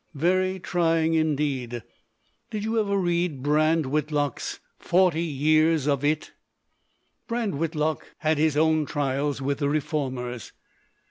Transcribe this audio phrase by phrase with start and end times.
[0.15, 1.83] "Very trying, indeed.
[2.49, 6.31] Did you ever read Brand Whitlock's Forty Years of It?
[7.27, 10.53] Brand Whitlock had his own trials with the reformers.